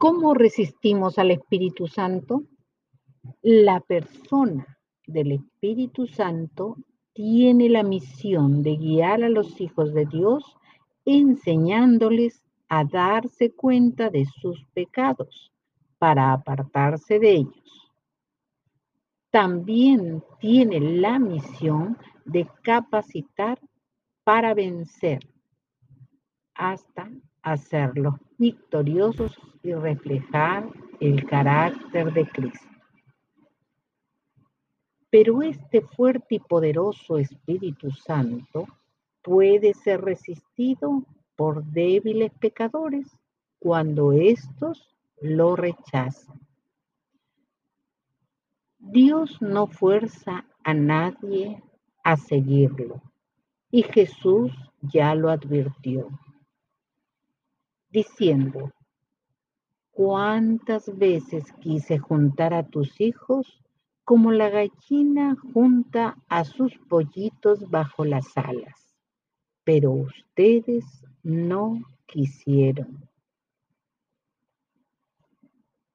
¿Cómo 0.00 0.32
resistimos 0.32 1.18
al 1.18 1.30
Espíritu 1.30 1.86
Santo? 1.86 2.44
La 3.42 3.80
persona 3.80 4.78
del 5.06 5.32
Espíritu 5.32 6.06
Santo 6.06 6.78
tiene 7.12 7.68
la 7.68 7.82
misión 7.82 8.62
de 8.62 8.78
guiar 8.78 9.22
a 9.22 9.28
los 9.28 9.60
hijos 9.60 9.92
de 9.92 10.06
Dios 10.06 10.56
enseñándoles 11.04 12.42
a 12.70 12.84
darse 12.84 13.50
cuenta 13.50 14.08
de 14.08 14.24
sus 14.24 14.64
pecados 14.72 15.52
para 15.98 16.32
apartarse 16.32 17.18
de 17.18 17.32
ellos. 17.32 17.92
También 19.28 20.24
tiene 20.38 20.80
la 20.80 21.18
misión 21.18 21.98
de 22.24 22.48
capacitar 22.62 23.60
para 24.24 24.54
vencer 24.54 25.20
hasta 26.54 27.10
hacerlos 27.42 28.14
victoriosos 28.38 29.38
y 29.62 29.72
reflejar 29.74 30.68
el 31.00 31.24
carácter 31.26 32.12
de 32.12 32.26
Cristo. 32.28 32.68
Pero 35.10 35.42
este 35.42 35.80
fuerte 35.80 36.36
y 36.36 36.38
poderoso 36.38 37.18
Espíritu 37.18 37.90
Santo 37.90 38.66
puede 39.22 39.74
ser 39.74 40.02
resistido 40.02 41.04
por 41.36 41.64
débiles 41.64 42.32
pecadores 42.38 43.06
cuando 43.58 44.12
éstos 44.12 44.94
lo 45.20 45.56
rechazan. 45.56 46.40
Dios 48.78 49.40
no 49.40 49.66
fuerza 49.66 50.46
a 50.64 50.74
nadie 50.74 51.62
a 52.02 52.16
seguirlo 52.16 53.02
y 53.70 53.82
Jesús 53.82 54.52
ya 54.80 55.14
lo 55.14 55.30
advirtió, 55.30 56.08
diciendo, 57.90 58.70
¿cuántas 59.90 60.96
veces 60.96 61.44
quise 61.60 61.98
juntar 61.98 62.54
a 62.54 62.66
tus 62.66 63.00
hijos 63.00 63.60
como 64.10 64.32
la 64.32 64.50
gallina 64.50 65.36
junta 65.52 66.16
a 66.28 66.44
sus 66.44 66.76
pollitos 66.88 67.70
bajo 67.70 68.04
las 68.04 68.36
alas, 68.36 68.96
pero 69.62 69.92
ustedes 69.92 70.84
no 71.22 71.80
quisieron. 72.06 73.08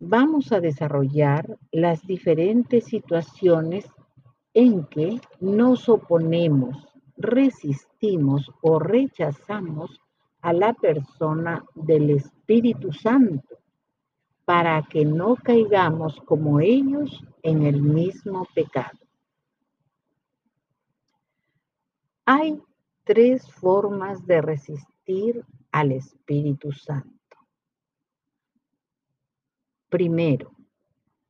Vamos 0.00 0.50
a 0.50 0.58
desarrollar 0.58 1.56
las 1.70 2.04
diferentes 2.04 2.86
situaciones 2.86 3.86
en 4.54 4.86
que 4.86 5.20
nos 5.38 5.88
oponemos, 5.88 6.88
resistimos 7.16 8.50
o 8.60 8.80
rechazamos 8.80 10.00
a 10.42 10.52
la 10.52 10.72
persona 10.72 11.64
del 11.74 12.10
Espíritu 12.10 12.92
Santo 12.92 13.58
para 14.44 14.82
que 14.82 15.04
no 15.04 15.36
caigamos 15.36 16.20
como 16.24 16.60
ellos 16.60 17.22
en 17.42 17.64
el 17.64 17.80
mismo 17.82 18.46
pecado. 18.54 18.98
Hay 22.24 22.60
tres 23.04 23.50
formas 23.52 24.26
de 24.26 24.40
resistir 24.40 25.44
al 25.72 25.92
Espíritu 25.92 26.72
Santo. 26.72 27.36
Primero, 29.88 30.52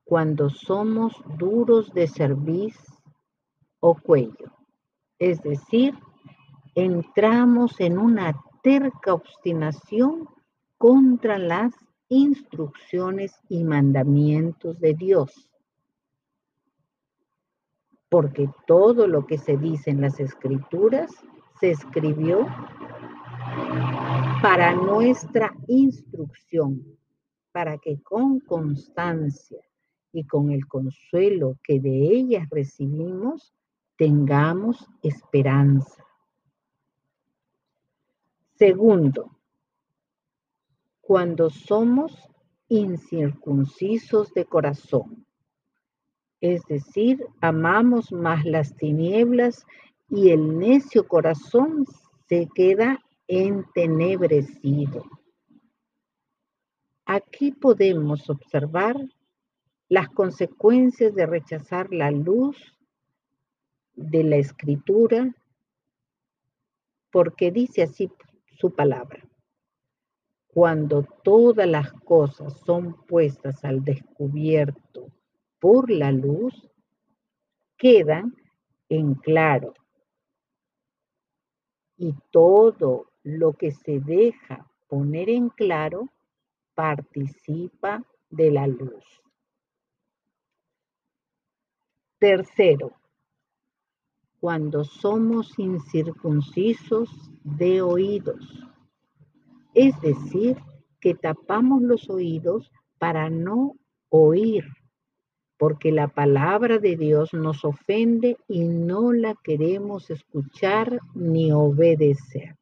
cuando 0.05 0.51
somos 0.51 1.15
duros 1.39 1.93
de 1.93 2.09
cerviz 2.09 2.77
o 3.81 3.95
cuello, 3.95 4.53
es 5.19 5.43
decir, 5.43 5.95
entramos 6.75 7.81
en 7.81 7.99
una 7.99 8.35
terca 8.63 9.15
obstinación 9.15 10.29
contra 10.79 11.39
las 11.39 11.73
instrucciones 12.09 13.33
y 13.49 13.65
mandamientos 13.65 14.79
de 14.81 14.95
Dios. 14.95 15.51
Porque 18.09 18.51
todo 18.67 19.07
lo 19.07 19.27
que 19.27 19.39
se 19.39 19.57
dice 19.57 19.91
en 19.91 20.01
las 20.01 20.19
escrituras 20.19 21.11
se 21.61 21.71
escribió 21.71 22.47
para 24.43 24.75
nuestra 24.75 25.53
instrucción, 25.69 26.83
para 27.53 27.79
que 27.79 28.03
con 28.03 28.41
constancia 28.41 29.61
y 30.13 30.25
con 30.25 30.51
el 30.51 30.67
consuelo 30.67 31.59
que 31.63 31.79
de 31.79 31.91
ellas 31.91 32.49
recibimos, 32.51 33.55
tengamos 33.97 34.89
esperanza. 35.03 36.05
Segundo, 38.61 39.39
cuando 41.01 41.49
somos 41.49 42.13
incircuncisos 42.69 44.35
de 44.35 44.45
corazón. 44.45 45.25
Es 46.43 46.61
decir, 46.67 47.27
amamos 47.41 48.13
más 48.13 48.45
las 48.45 48.77
tinieblas 48.77 49.65
y 50.11 50.29
el 50.29 50.59
necio 50.59 51.09
corazón 51.09 51.87
se 52.29 52.51
queda 52.55 53.03
entenebrecido. 53.29 55.07
Aquí 57.07 57.53
podemos 57.53 58.29
observar 58.29 58.95
las 59.89 60.11
consecuencias 60.11 61.15
de 61.15 61.25
rechazar 61.25 61.91
la 61.95 62.11
luz 62.11 62.59
de 63.95 64.23
la 64.23 64.37
escritura, 64.37 65.35
porque 67.11 67.51
dice 67.51 67.85
así 67.85 68.11
su 68.61 68.75
palabra 68.75 69.31
cuando 70.53 71.05
todas 71.23 71.69
las 71.69 71.93
cosas 71.93 72.59
son 72.65 72.95
puestas 73.07 73.65
al 73.65 73.85
descubierto 73.85 75.13
por 75.61 75.91
la 75.91 76.11
luz, 76.11 76.69
quedan 77.77 78.35
en 78.89 79.15
claro. 79.15 79.75
Y 81.97 82.15
todo 82.31 83.13
lo 83.23 83.53
que 83.53 83.71
se 83.71 84.01
deja 84.01 84.69
poner 84.89 85.29
en 85.29 85.51
claro 85.51 86.09
participa 86.75 88.03
de 88.31 88.51
la 88.51 88.67
luz. 88.67 89.05
Tercero, 92.19 93.00
cuando 94.41 94.85
somos 94.85 95.59
incircuncisos 95.59 97.11
de 97.45 97.83
oídos 97.83 98.71
es 99.75 100.01
decir, 100.01 100.57
que 101.01 101.15
tapamos 101.15 101.83
los 101.83 102.11
oídos 102.11 102.71
para 102.99 103.31
no 103.31 103.77
oír, 104.09 104.65
porque 105.57 105.93
la 105.93 106.09
palabra 106.09 106.79
de 106.79 106.97
Dios 106.97 107.33
nos 107.33 107.65
ofende 107.65 108.37
y 108.49 108.65
no 108.65 109.13
la 109.13 109.35
queremos 109.43 110.11
escuchar 110.11 111.01
ni 111.15 111.53
obedecer. 111.53 112.57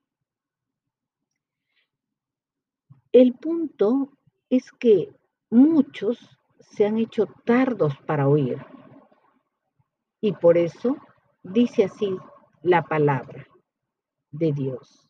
El 3.10 3.34
punto 3.34 4.12
es 4.50 4.70
que 4.72 5.10
muchos 5.50 6.18
se 6.60 6.86
han 6.86 6.98
hecho 6.98 7.26
tardos 7.44 7.96
para 8.06 8.28
oír. 8.28 8.58
Y 10.20 10.32
por 10.32 10.58
eso 10.58 10.96
dice 11.42 11.84
así 11.84 12.16
la 12.62 12.82
palabra 12.82 13.46
de 14.30 14.52
Dios. 14.52 15.08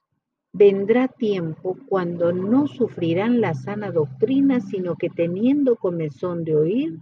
Vendrá 0.52 1.08
tiempo 1.08 1.76
cuando 1.88 2.32
no 2.32 2.66
sufrirán 2.66 3.40
la 3.40 3.54
sana 3.54 3.90
doctrina, 3.90 4.60
sino 4.60 4.96
que 4.96 5.10
teniendo 5.10 5.76
comezón 5.76 6.44
de 6.44 6.56
oír, 6.56 6.98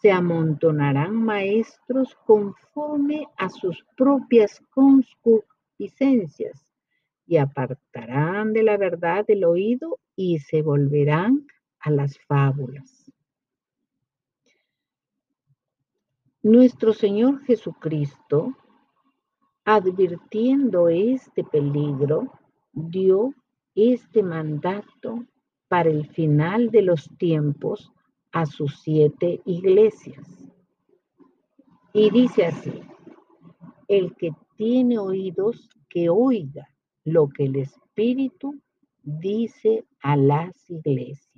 se 0.00 0.12
amontonarán 0.12 1.14
maestros 1.14 2.16
conforme 2.26 3.26
a 3.36 3.48
sus 3.48 3.84
propias 3.96 4.60
concupiscencias 4.70 6.72
y 7.26 7.36
apartarán 7.36 8.52
de 8.52 8.62
la 8.62 8.76
verdad 8.76 9.24
el 9.28 9.44
oído 9.44 9.98
y 10.16 10.38
se 10.38 10.62
volverán 10.62 11.46
a 11.78 11.90
las 11.90 12.18
fábulas. 12.26 12.99
Nuestro 16.42 16.94
Señor 16.94 17.42
Jesucristo, 17.44 18.56
advirtiendo 19.66 20.88
este 20.88 21.44
peligro, 21.44 22.32
dio 22.72 23.34
este 23.74 24.22
mandato 24.22 25.26
para 25.68 25.90
el 25.90 26.06
final 26.06 26.70
de 26.70 26.80
los 26.80 27.10
tiempos 27.18 27.92
a 28.32 28.46
sus 28.46 28.80
siete 28.80 29.42
iglesias. 29.44 30.26
Y 31.92 32.08
dice 32.08 32.46
así, 32.46 32.72
el 33.86 34.16
que 34.16 34.30
tiene 34.56 34.98
oídos, 34.98 35.68
que 35.90 36.08
oiga 36.08 36.66
lo 37.04 37.28
que 37.28 37.44
el 37.44 37.56
Espíritu 37.56 38.58
dice 39.02 39.84
a 40.00 40.16
las 40.16 40.70
iglesias. 40.70 41.29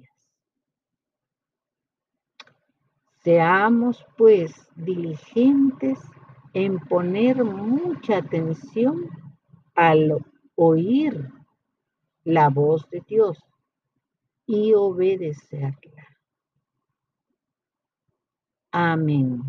Seamos 3.23 4.05
pues 4.17 4.53
diligentes 4.75 5.99
en 6.55 6.79
poner 6.81 7.45
mucha 7.45 8.19
atención 8.19 9.09
a 9.75 9.95
lo 9.95 10.19
oír 10.57 11.31
la 12.25 12.49
voz 12.49 12.89
de 12.91 13.01
Dios 13.07 13.39
y 14.47 14.75
obedecerla. 14.75 16.09
Amén. 18.73 19.43